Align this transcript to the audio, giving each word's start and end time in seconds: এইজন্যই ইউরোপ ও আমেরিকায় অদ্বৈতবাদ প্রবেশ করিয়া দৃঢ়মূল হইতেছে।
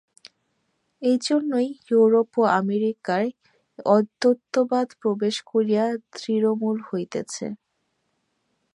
এইজন্যই 1.01 1.69
ইউরোপ 1.89 2.29
ও 2.37 2.43
আমেরিকায় 2.53 3.29
অদ্বৈতবাদ 3.89 4.87
প্রবেশ 5.01 5.35
করিয়া 5.51 5.85
দৃঢ়মূল 6.15 6.77
হইতেছে। 6.89 7.45